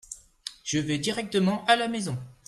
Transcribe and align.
Je 0.63 0.79
vais 0.79 0.97
directement 0.97 1.63
à 1.65 1.75
la 1.75 1.87
maison. 1.87 2.17